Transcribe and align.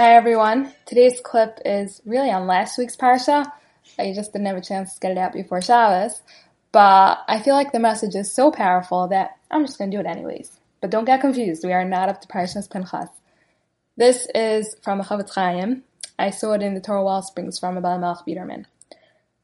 Hi 0.00 0.14
everyone. 0.14 0.72
Today's 0.86 1.20
clip 1.22 1.60
is 1.66 2.00
really 2.06 2.30
on 2.30 2.46
last 2.46 2.78
week's 2.78 2.96
Parsha. 2.96 3.44
I 3.98 4.14
just 4.14 4.32
didn't 4.32 4.46
have 4.46 4.56
a 4.56 4.62
chance 4.62 4.94
to 4.94 5.00
get 5.00 5.10
it 5.10 5.18
out 5.18 5.34
before 5.34 5.60
Shabbos, 5.60 6.22
but 6.72 7.18
I 7.28 7.38
feel 7.38 7.54
like 7.54 7.72
the 7.72 7.80
message 7.80 8.14
is 8.14 8.32
so 8.32 8.50
powerful 8.50 9.08
that 9.08 9.36
I'm 9.50 9.66
just 9.66 9.76
going 9.76 9.90
to 9.90 9.96
do 9.98 10.00
it 10.00 10.06
anyways. 10.06 10.58
But 10.80 10.88
don't 10.88 11.04
get 11.04 11.20
confused, 11.20 11.66
we 11.66 11.74
are 11.74 11.84
not 11.84 12.08
up 12.08 12.22
to 12.22 12.28
Parshas 12.28 12.70
Pinchas. 12.70 13.10
This 13.98 14.26
is 14.34 14.74
from 14.82 14.96
the 14.96 15.04
Chofetz 15.04 15.34
Chaim. 15.34 15.82
I 16.18 16.30
saw 16.30 16.54
it 16.54 16.62
in 16.62 16.72
the 16.72 16.80
Torah 16.80 17.04
Wellsprings 17.04 17.60
from 17.60 17.76
Elimelech 17.76 18.24
Biderman. 18.26 18.64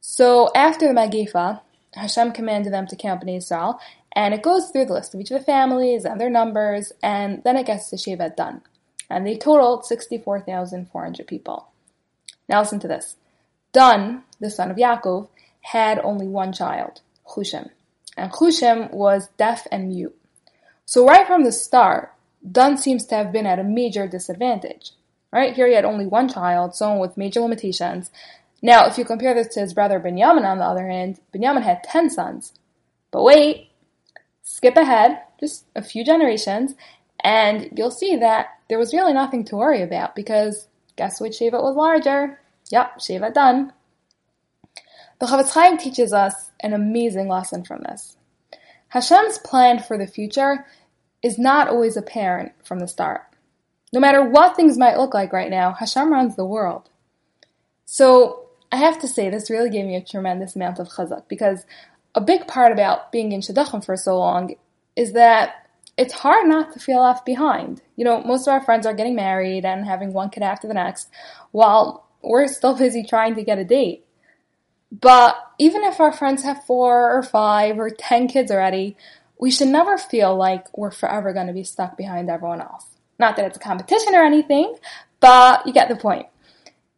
So 0.00 0.50
after 0.54 0.88
the 0.88 0.94
Magefa, 0.94 1.60
Hashem 1.92 2.32
commanded 2.32 2.72
them 2.72 2.86
to 2.86 2.96
count 2.96 3.22
Bnei 3.22 3.36
Israel, 3.36 3.78
and 4.12 4.32
it 4.32 4.42
goes 4.42 4.70
through 4.70 4.86
the 4.86 4.94
list 4.94 5.12
of 5.12 5.20
each 5.20 5.30
of 5.30 5.38
the 5.38 5.44
families 5.44 6.06
and 6.06 6.18
their 6.18 6.30
numbers, 6.30 6.94
and 7.02 7.44
then 7.44 7.58
it 7.58 7.66
gets 7.66 7.90
to 7.90 7.96
Shevet 7.96 8.36
Dan 8.36 8.62
and 9.08 9.26
they 9.26 9.36
totaled 9.36 9.84
64,400 9.86 11.26
people. 11.26 11.68
Now 12.48 12.60
listen 12.60 12.80
to 12.80 12.88
this. 12.88 13.16
Dan, 13.72 14.22
the 14.40 14.50
son 14.50 14.70
of 14.70 14.76
Yaakov, 14.76 15.28
had 15.60 15.98
only 15.98 16.28
one 16.28 16.52
child, 16.52 17.00
Chushim, 17.28 17.70
and 18.16 18.32
Chushim 18.32 18.90
was 18.92 19.28
deaf 19.36 19.66
and 19.70 19.88
mute. 19.88 20.16
So 20.84 21.06
right 21.06 21.26
from 21.26 21.44
the 21.44 21.52
start, 21.52 22.12
Dan 22.50 22.76
seems 22.76 23.04
to 23.06 23.16
have 23.16 23.32
been 23.32 23.46
at 23.46 23.58
a 23.58 23.64
major 23.64 24.06
disadvantage. 24.06 24.92
Right 25.32 25.54
here, 25.54 25.66
he 25.66 25.74
had 25.74 25.84
only 25.84 26.06
one 26.06 26.28
child, 26.28 26.74
someone 26.74 27.00
with 27.00 27.16
major 27.16 27.40
limitations. 27.40 28.10
Now, 28.62 28.86
if 28.86 28.96
you 28.96 29.04
compare 29.04 29.34
this 29.34 29.52
to 29.54 29.60
his 29.60 29.74
brother 29.74 29.98
Binyamin, 29.98 30.44
on 30.44 30.58
the 30.58 30.64
other 30.64 30.88
hand, 30.88 31.18
Binyamin 31.34 31.62
had 31.62 31.82
ten 31.82 32.08
sons. 32.08 32.52
But 33.10 33.24
wait, 33.24 33.70
skip 34.42 34.76
ahead 34.76 35.20
just 35.40 35.64
a 35.74 35.82
few 35.82 36.04
generations, 36.04 36.74
and 37.20 37.70
you'll 37.76 37.90
see 37.90 38.16
that 38.16 38.46
there 38.68 38.78
was 38.78 38.92
really 38.92 39.12
nothing 39.12 39.44
to 39.46 39.56
worry 39.56 39.82
about 39.82 40.14
because 40.14 40.68
guess 40.96 41.20
which 41.20 41.38
Shevet 41.38 41.62
was 41.62 41.76
larger? 41.76 42.40
Yep, 42.70 42.98
Shevet 42.98 43.34
Dan. 43.34 43.72
The 45.18 45.26
Chofetz 45.26 45.52
Chaim 45.52 45.78
teaches 45.78 46.12
us 46.12 46.50
an 46.60 46.72
amazing 46.72 47.28
lesson 47.28 47.64
from 47.64 47.82
this. 47.82 48.16
Hashem's 48.88 49.38
plan 49.38 49.78
for 49.78 49.96
the 49.96 50.06
future 50.06 50.66
is 51.22 51.38
not 51.38 51.68
always 51.68 51.96
apparent 51.96 52.52
from 52.64 52.78
the 52.78 52.88
start. 52.88 53.22
No 53.92 54.00
matter 54.00 54.22
what 54.22 54.56
things 54.56 54.76
might 54.76 54.98
look 54.98 55.14
like 55.14 55.32
right 55.32 55.50
now, 55.50 55.72
Hashem 55.72 56.12
runs 56.12 56.36
the 56.36 56.44
world. 56.44 56.90
So 57.84 58.46
I 58.70 58.76
have 58.76 58.98
to 59.00 59.08
say, 59.08 59.30
this 59.30 59.50
really 59.50 59.70
gave 59.70 59.86
me 59.86 59.96
a 59.96 60.04
tremendous 60.04 60.56
amount 60.56 60.78
of 60.78 60.88
chizuk 60.88 61.28
because 61.28 61.64
a 62.14 62.20
big 62.20 62.46
part 62.46 62.72
about 62.72 63.12
being 63.12 63.32
in 63.32 63.40
Shidduchim 63.40 63.84
for 63.84 63.96
so 63.96 64.18
long 64.18 64.54
is 64.96 65.12
that 65.12 65.65
it's 65.96 66.12
hard 66.12 66.46
not 66.46 66.72
to 66.72 66.78
feel 66.78 67.02
left 67.02 67.24
behind. 67.24 67.80
You 67.96 68.04
know, 68.04 68.22
most 68.22 68.46
of 68.46 68.52
our 68.52 68.62
friends 68.62 68.86
are 68.86 68.94
getting 68.94 69.14
married 69.14 69.64
and 69.64 69.86
having 69.86 70.12
one 70.12 70.30
kid 70.30 70.42
after 70.42 70.68
the 70.68 70.74
next, 70.74 71.08
while 71.52 72.06
we're 72.22 72.48
still 72.48 72.76
busy 72.76 73.02
trying 73.02 73.34
to 73.36 73.44
get 73.44 73.58
a 73.58 73.64
date. 73.64 74.04
But 74.92 75.36
even 75.58 75.82
if 75.82 76.00
our 76.00 76.12
friends 76.12 76.42
have 76.44 76.64
four 76.64 77.16
or 77.16 77.22
five 77.22 77.78
or 77.78 77.90
ten 77.90 78.28
kids 78.28 78.50
already, 78.50 78.96
we 79.38 79.50
should 79.50 79.68
never 79.68 79.98
feel 79.98 80.36
like 80.36 80.66
we're 80.76 80.90
forever 80.90 81.32
going 81.32 81.48
to 81.48 81.52
be 81.52 81.64
stuck 81.64 81.96
behind 81.96 82.30
everyone 82.30 82.60
else. 82.60 82.86
Not 83.18 83.36
that 83.36 83.46
it's 83.46 83.56
a 83.56 83.60
competition 83.60 84.14
or 84.14 84.24
anything, 84.24 84.76
but 85.20 85.66
you 85.66 85.72
get 85.72 85.88
the 85.88 85.96
point. 85.96 86.26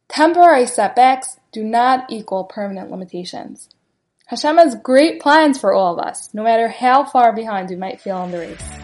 Temporary 0.08 0.66
setbacks 0.66 1.38
do 1.52 1.62
not 1.62 2.10
equal 2.10 2.44
permanent 2.44 2.90
limitations. 2.90 3.68
Hashem 4.26 4.56
has 4.58 4.76
great 4.76 5.20
plans 5.20 5.58
for 5.58 5.72
all 5.72 5.98
of 5.98 6.04
us, 6.04 6.34
no 6.34 6.42
matter 6.42 6.68
how 6.68 7.04
far 7.04 7.32
behind 7.32 7.70
we 7.70 7.76
might 7.76 8.00
feel 8.00 8.22
in 8.24 8.30
the 8.30 8.38
race. 8.38 8.77